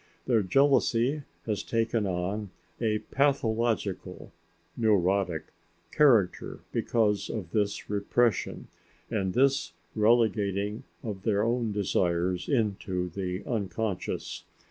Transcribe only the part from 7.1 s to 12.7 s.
of this repression and this relegating of their own desires